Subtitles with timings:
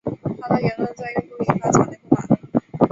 [0.41, 2.39] 他的言论在印度引发强烈不满。